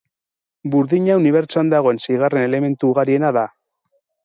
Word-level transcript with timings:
Burdina 0.75 1.17
unibertsoan 1.19 1.69
dagoen 1.75 2.01
seigarren 2.07 2.47
elementu 2.49 2.93
ugariena 2.95 3.33
da. 3.41 3.47